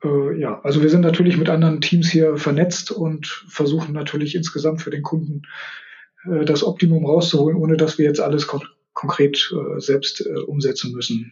[0.04, 4.80] Äh, ja, also wir sind natürlich mit anderen Teams hier vernetzt und versuchen natürlich insgesamt
[4.80, 5.42] für den Kunden
[6.24, 8.46] äh, das Optimum rauszuholen, ohne dass wir jetzt alles
[8.98, 11.30] konkret äh, selbst äh, umsetzen müssen.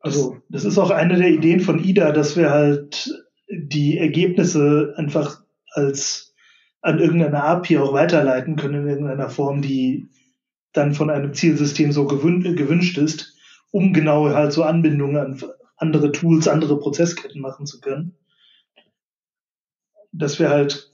[0.00, 3.10] Also das, ist auch eine der Ideen von IDA, dass wir halt
[3.48, 6.34] die Ergebnisse einfach als
[6.82, 10.10] an irgendeine API auch weiterleiten können in irgendeiner Form, die
[10.74, 13.34] dann von einem Zielsystem so gewün gewünscht ist,
[13.70, 15.42] um genau halt so Anbindungen an
[15.78, 18.14] andere Tools, andere Prozessketten machen zu können.
[20.12, 20.90] Dass wir halt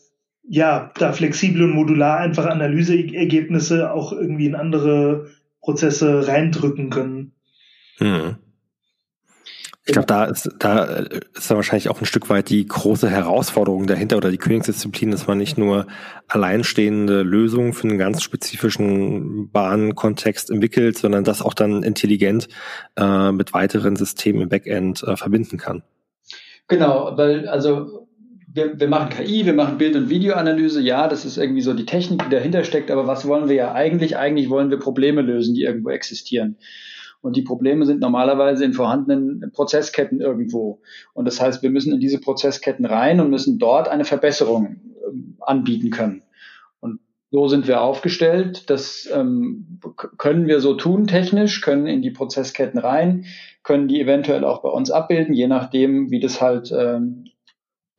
[0.50, 5.28] ja da flexibel und modular einfach Analyseergebnisse auch irgendwie in andere
[5.60, 7.32] Prozesse reindrücken können.
[7.98, 8.36] Hm.
[9.86, 13.86] Ich glaube, da ist, da ist dann wahrscheinlich auch ein Stück weit die große Herausforderung
[13.86, 15.86] dahinter oder die Königsdisziplin, dass man nicht nur
[16.26, 22.48] alleinstehende Lösungen für einen ganz spezifischen Bahnkontext entwickelt, sondern das auch dann intelligent
[22.96, 25.82] äh, mit weiteren Systemen im Backend äh, verbinden kann.
[26.68, 28.08] Genau, weil also
[28.52, 31.86] wir, wir machen KI, wir machen Bild- und Videoanalyse, ja, das ist irgendwie so die
[31.86, 34.16] Technik, die dahinter steckt, aber was wollen wir ja eigentlich?
[34.16, 36.56] Eigentlich wollen wir Probleme lösen, die irgendwo existieren.
[37.22, 40.80] Und die Probleme sind normalerweise in vorhandenen Prozessketten irgendwo.
[41.12, 45.36] Und das heißt, wir müssen in diese Prozessketten rein und müssen dort eine Verbesserung ähm,
[45.40, 46.22] anbieten können.
[46.80, 48.70] Und so sind wir aufgestellt.
[48.70, 49.80] Das ähm,
[50.16, 53.26] können wir so tun technisch, können in die Prozessketten rein,
[53.62, 57.26] können die eventuell auch bei uns abbilden, je nachdem, wie das halt ähm,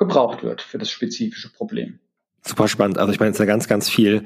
[0.02, 2.00] gebraucht wird für das spezifische Problem.
[2.44, 2.98] Super spannend.
[2.98, 4.24] Also ich meine, es ist ja ganz, ganz viel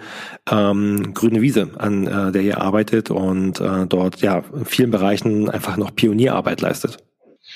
[0.50, 5.50] ähm, grüne Wiese, an äh, der ihr arbeitet und äh, dort ja in vielen Bereichen
[5.50, 6.98] einfach noch Pionierarbeit leistet.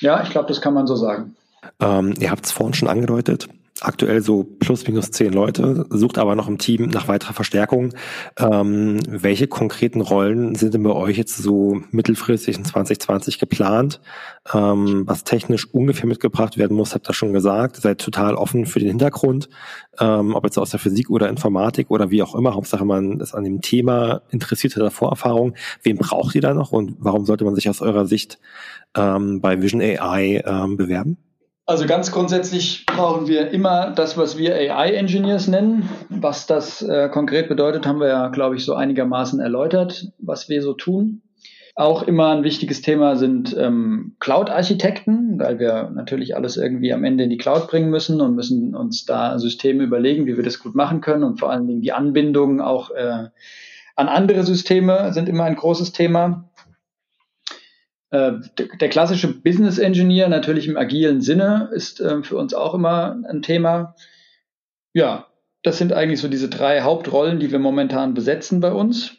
[0.01, 1.37] Ja, ich glaube, das kann man so sagen.
[1.79, 3.47] Ähm, ihr habt es vorhin schon angedeutet
[3.81, 7.93] aktuell so plus minus zehn Leute, sucht aber noch im Team nach weiterer Verstärkung.
[8.37, 14.01] Ähm, welche konkreten Rollen sind denn bei euch jetzt so mittelfristig in 2020 geplant?
[14.53, 17.77] Ähm, was technisch ungefähr mitgebracht werden muss, habt ihr schon gesagt.
[17.77, 19.49] Seid total offen für den Hintergrund,
[19.99, 22.55] ähm, ob jetzt aus der Physik oder Informatik oder wie auch immer.
[22.55, 25.55] Hauptsache man ist an dem Thema interessiert, hat Vorerfahrung.
[25.83, 28.39] Wen braucht ihr da noch und warum sollte man sich aus eurer Sicht
[28.95, 31.17] ähm, bei Vision AI ähm, bewerben?
[31.69, 35.87] Also ganz grundsätzlich brauchen wir immer das, was wir AI-Engineers nennen.
[36.09, 40.63] Was das äh, konkret bedeutet, haben wir ja, glaube ich, so einigermaßen erläutert, was wir
[40.63, 41.21] so tun.
[41.75, 47.25] Auch immer ein wichtiges Thema sind ähm, Cloud-Architekten, weil wir natürlich alles irgendwie am Ende
[47.25, 50.73] in die Cloud bringen müssen und müssen uns da Systeme überlegen, wie wir das gut
[50.73, 53.27] machen können und vor allen Dingen die Anbindungen auch äh,
[53.99, 56.48] an andere Systeme sind immer ein großes Thema.
[58.11, 58.33] Äh,
[58.79, 63.41] der klassische Business Engineer, natürlich im agilen Sinne, ist äh, für uns auch immer ein
[63.41, 63.95] Thema.
[64.93, 65.27] Ja,
[65.63, 69.15] das sind eigentlich so diese drei Hauptrollen, die wir momentan besetzen bei uns.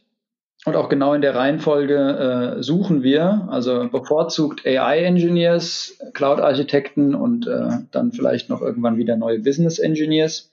[0.66, 7.78] Und auch genau in der Reihenfolge äh, suchen wir, also bevorzugt AI-Engineers, Cloud-Architekten und äh,
[7.92, 10.52] dann vielleicht noch irgendwann wieder neue Business-Engineers.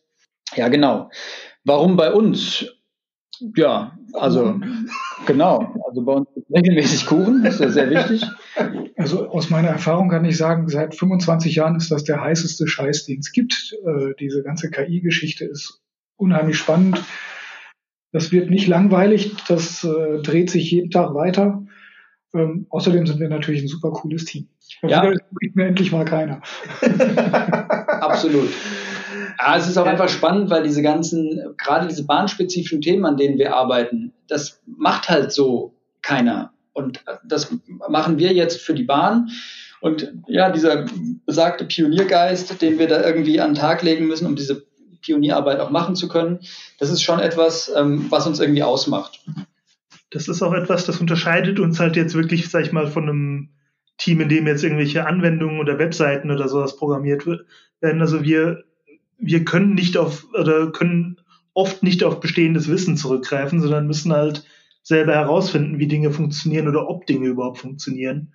[0.55, 1.09] Ja, genau.
[1.65, 2.67] Warum bei uns?
[3.55, 4.59] Ja, also
[5.25, 5.73] genau.
[5.87, 8.25] Also bei uns gibt regelmäßig Kuchen, das ist ja sehr wichtig.
[8.97, 13.05] Also aus meiner Erfahrung kann ich sagen, seit 25 Jahren ist das der heißeste Scheiß,
[13.05, 13.75] den es gibt.
[13.85, 15.81] Äh, diese ganze KI-Geschichte ist
[16.15, 17.03] unheimlich spannend.
[18.11, 21.63] Das wird nicht langweilig, das äh, dreht sich jeden Tag weiter.
[22.33, 24.47] Ähm, außerdem sind wir natürlich ein super cooles Team.
[24.81, 25.13] Ja.
[25.53, 26.41] Mir endlich mal keiner.
[28.01, 28.49] Absolut.
[29.39, 33.37] Ja, es ist auch einfach spannend, weil diese ganzen, gerade diese bahnspezifischen Themen, an denen
[33.37, 36.53] wir arbeiten, das macht halt so keiner.
[36.73, 37.51] Und das
[37.89, 39.29] machen wir jetzt für die Bahn.
[39.79, 40.85] Und ja, dieser
[41.25, 44.65] besagte Pioniergeist, den wir da irgendwie an den Tag legen müssen, um diese
[45.01, 46.39] Pionierarbeit auch machen zu können,
[46.79, 49.23] das ist schon etwas, ähm, was uns irgendwie ausmacht.
[50.09, 53.49] Das ist auch etwas, das unterscheidet uns halt jetzt wirklich, sag ich mal, von einem
[53.97, 58.01] Team, in dem jetzt irgendwelche Anwendungen oder Webseiten oder sowas programmiert werden.
[58.01, 58.63] Also wir
[59.17, 61.17] wir können nicht auf oder können
[61.53, 64.45] oft nicht auf bestehendes Wissen zurückgreifen, sondern müssen halt
[64.83, 68.33] selber herausfinden, wie Dinge funktionieren oder ob Dinge überhaupt funktionieren.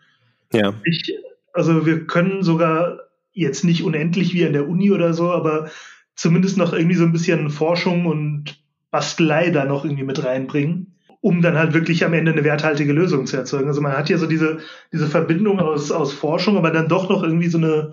[0.53, 0.75] Ja.
[0.85, 1.14] Ich,
[1.53, 2.99] also wir können sogar
[3.33, 5.71] jetzt nicht unendlich wie an der Uni oder so, aber
[6.14, 11.40] zumindest noch irgendwie so ein bisschen Forschung und Bastelei da noch irgendwie mit reinbringen, um
[11.40, 13.68] dann halt wirklich am Ende eine werthaltige Lösung zu erzeugen.
[13.68, 14.59] Also man hat ja so diese,
[14.92, 17.92] diese Verbindung aus, aus Forschung, aber dann doch noch irgendwie so eine,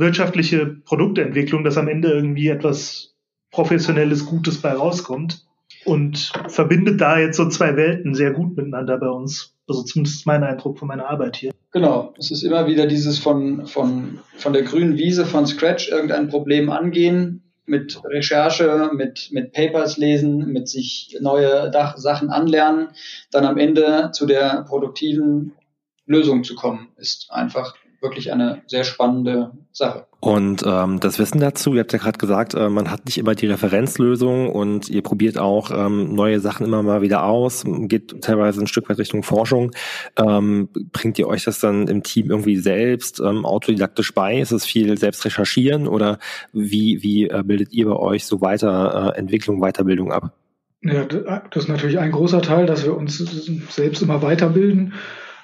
[0.00, 3.14] wirtschaftliche Produktentwicklung, dass am Ende irgendwie etwas
[3.50, 5.44] Professionelles, Gutes bei rauskommt
[5.84, 9.54] und verbindet da jetzt so zwei Welten sehr gut miteinander bei uns.
[9.68, 11.52] Also zumindest mein Eindruck von meiner Arbeit hier.
[11.72, 16.28] Genau, es ist immer wieder dieses von, von, von der grünen Wiese, von Scratch irgendein
[16.28, 22.88] Problem angehen, mit Recherche, mit, mit Papers lesen, mit sich neue Dach Sachen anlernen,
[23.30, 25.52] dann am Ende zu der produktiven
[26.06, 30.06] Lösung zu kommen, ist einfach wirklich eine sehr spannende Sache.
[30.20, 33.34] Und ähm, das Wissen dazu, ihr habt ja gerade gesagt, äh, man hat nicht immer
[33.34, 38.60] die Referenzlösung und ihr probiert auch ähm, neue Sachen immer mal wieder aus, geht teilweise
[38.60, 39.70] ein Stück weit Richtung Forschung.
[40.16, 44.38] Ähm, bringt ihr euch das dann im Team irgendwie selbst ähm, autodidaktisch bei?
[44.40, 46.18] Ist es viel selbst recherchieren oder
[46.52, 50.34] wie, wie äh, bildet ihr bei euch so weiter äh, Entwicklung, Weiterbildung ab?
[50.82, 53.18] Ja, das ist natürlich ein großer Teil, dass wir uns
[53.70, 54.94] selbst immer weiterbilden.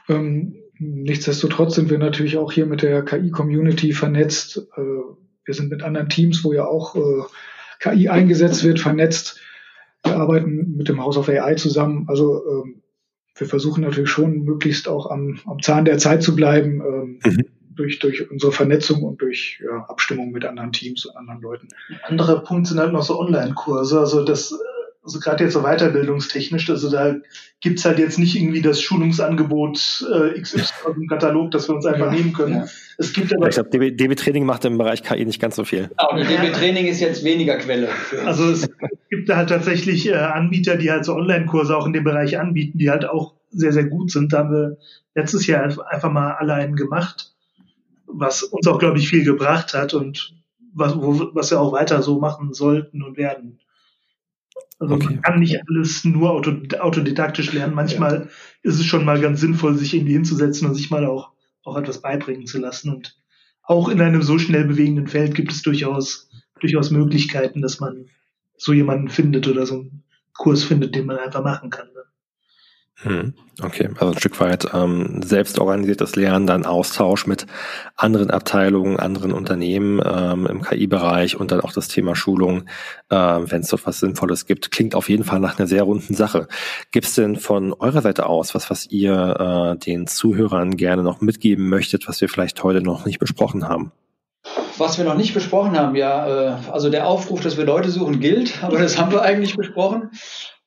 [0.08, 4.58] Ähm, Nichtsdestotrotz sind wir natürlich auch hier mit der KI-Community vernetzt.
[4.76, 4.80] Äh,
[5.44, 7.22] wir sind mit anderen Teams, wo ja auch äh,
[7.80, 9.40] KI eingesetzt wird, vernetzt.
[10.04, 12.06] Wir arbeiten mit dem House of AI zusammen.
[12.08, 12.82] Also ähm,
[13.36, 17.44] wir versuchen natürlich schon möglichst auch am, am Zahn der Zeit zu bleiben, ähm, mhm.
[17.74, 21.68] durch, durch unsere Vernetzung und durch ja, Abstimmung mit anderen Teams und anderen Leuten.
[22.04, 23.98] Andere Punkte sind halt noch so Online-Kurse.
[23.98, 24.58] Also das
[25.06, 27.14] also gerade jetzt so weiterbildungstechnisch, also da
[27.60, 30.64] gibt's halt jetzt nicht irgendwie das Schulungsangebot äh, XY
[30.96, 32.54] im Katalog, das wir uns einfach ja, nehmen können.
[32.54, 32.66] Ja.
[32.98, 35.64] Es gibt aber ich glaube, DB, DB Training macht im Bereich KI nicht ganz so
[35.64, 35.90] viel.
[35.96, 37.88] Genau, DB Training ist jetzt weniger Quelle.
[38.24, 38.68] Also es
[39.08, 42.78] gibt da halt tatsächlich äh, Anbieter, die halt so Online-Kurse auch in dem Bereich anbieten,
[42.78, 44.32] die halt auch sehr, sehr gut sind.
[44.32, 44.76] Da haben wir
[45.14, 47.32] letztes Jahr einfach mal alle einen gemacht,
[48.06, 50.34] was uns auch, glaube ich, viel gebracht hat und
[50.74, 53.60] was, wo, was wir auch weiter so machen sollten und werden.
[54.78, 55.06] Also okay.
[55.06, 57.74] man kann nicht alles nur autodidaktisch lernen.
[57.74, 58.28] Manchmal ja.
[58.62, 61.32] ist es schon mal ganz sinnvoll, sich irgendwie hinzusetzen und sich mal auch,
[61.64, 62.94] auch etwas beibringen zu lassen.
[62.94, 63.16] Und
[63.62, 66.28] auch in einem so schnell bewegenden Feld gibt es durchaus,
[66.60, 68.06] durchaus Möglichkeiten, dass man
[68.58, 70.02] so jemanden findet oder so einen
[70.34, 71.88] Kurs findet, den man einfach machen kann.
[71.88, 72.02] Ne?
[73.02, 77.46] Hm, okay, also ein Stück weit ähm, selbst organisiertes Lernen, dann Austausch mit
[77.94, 82.64] anderen Abteilungen, anderen Unternehmen ähm, im KI-Bereich und dann auch das Thema Schulung,
[83.10, 86.14] äh, wenn es dort was Sinnvolles gibt, klingt auf jeden Fall nach einer sehr runden
[86.14, 86.48] Sache.
[86.90, 91.20] Gibt es denn von eurer Seite aus was, was ihr äh, den Zuhörern gerne noch
[91.20, 93.92] mitgeben möchtet, was wir vielleicht heute noch nicht besprochen haben?
[94.78, 98.20] Was wir noch nicht besprochen haben, ja, äh, also der Aufruf, dass wir Leute suchen,
[98.20, 100.10] gilt, aber das haben wir eigentlich besprochen.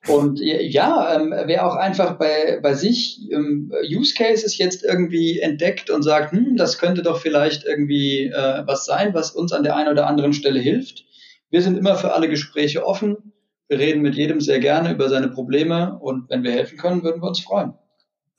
[0.07, 5.89] Und ja, ähm, wer auch einfach bei, bei sich ähm, Use Cases jetzt irgendwie entdeckt
[5.89, 9.75] und sagt, hm, das könnte doch vielleicht irgendwie äh, was sein, was uns an der
[9.75, 11.05] einen oder anderen Stelle hilft.
[11.49, 13.33] Wir sind immer für alle Gespräche offen.
[13.67, 17.21] Wir reden mit jedem sehr gerne über seine Probleme und wenn wir helfen können, würden
[17.21, 17.73] wir uns freuen.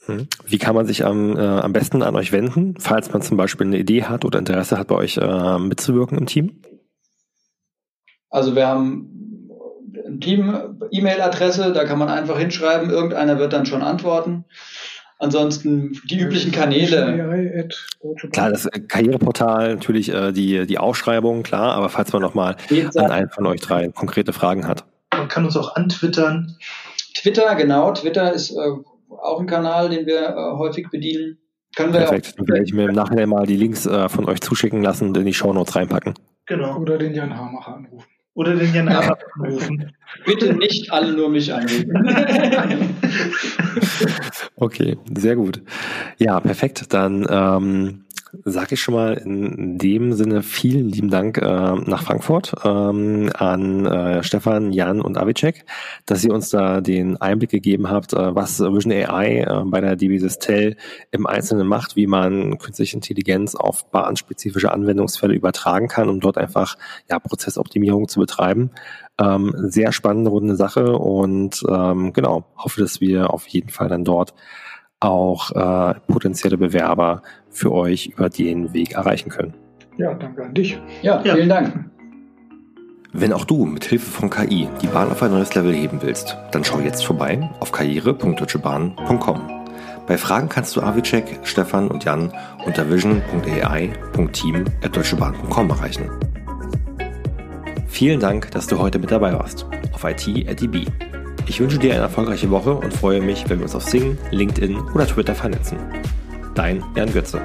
[0.06, 0.28] Hm.
[0.46, 3.66] Wie kann man sich am, äh, am besten an euch wenden, falls man zum Beispiel
[3.66, 6.62] eine Idee hat oder Interesse hat, bei euch äh, mitzuwirken im Team?
[8.30, 9.19] Also wir haben
[10.20, 14.44] Team-E-Mail-Adresse, da kann man einfach hinschreiben, irgendeiner wird dann schon antworten.
[15.18, 17.68] Ansonsten die üblichen Kanäle.
[18.32, 22.56] Klar, das Karriereportal, natürlich äh, die, die Ausschreibung, klar, aber falls man nochmal
[22.96, 24.86] an einen von euch drei konkrete Fragen hat.
[25.12, 26.56] Man kann uns auch antwittern.
[27.14, 27.92] Twitter, genau.
[27.92, 28.70] Twitter ist äh,
[29.10, 31.36] auch ein Kanal, den wir äh, häufig bedienen.
[31.76, 32.34] Können wir Perfekt.
[32.38, 35.16] Dann werde ich mir im Nachhinein mal die Links äh, von euch zuschicken lassen und
[35.18, 36.14] in die Shownotes reinpacken.
[36.46, 36.78] Genau.
[36.78, 38.06] Oder den Jan Hamacher anrufen.
[38.34, 39.92] Oder den Jan Hamacher anrufen.
[40.24, 41.92] Bitte nicht alle nur mich anrufen.
[44.56, 45.62] okay, sehr gut.
[46.18, 46.92] Ja, perfekt.
[46.92, 48.04] Dann ähm,
[48.44, 53.86] sage ich schon mal in dem Sinne vielen lieben Dank äh, nach Frankfurt ähm, an
[53.86, 55.64] äh, Stefan, Jan und Avicek,
[56.06, 59.96] dass ihr uns da den Einblick gegeben habt, äh, was Vision AI äh, bei der
[59.96, 60.76] DB Sistel
[61.10, 66.76] im Einzelnen macht, wie man künstliche Intelligenz auf bahnspezifische Anwendungsfälle übertragen kann, um dort einfach
[67.10, 68.70] ja Prozessoptimierung zu betreiben.
[69.18, 74.04] Ähm, sehr spannende runde Sache und ähm, genau hoffe, dass wir auf jeden Fall dann
[74.04, 74.34] dort
[75.00, 79.54] auch äh, potenzielle Bewerber für euch über den Weg erreichen können.
[79.96, 80.80] Ja, danke an dich.
[81.02, 81.34] Ja, ja.
[81.34, 81.90] vielen Dank.
[83.12, 86.36] Wenn auch du mit Hilfe von KI die Bahn auf ein neues Level heben willst,
[86.52, 89.40] dann schau jetzt vorbei auf karriere.deutschebahn.com.
[90.06, 92.32] Bei Fragen kannst du Avicek, Stefan und Jan
[92.64, 96.08] unter vision.ai.team.deutschebahn.com erreichen.
[97.88, 100.86] Vielen Dank, dass du heute mit dabei warst auf IT at DB.
[101.50, 104.78] Ich wünsche dir eine erfolgreiche Woche und freue mich, wenn wir uns auf Sing, LinkedIn
[104.94, 105.78] oder Twitter vernetzen.
[106.54, 107.40] Dein Jan Götze.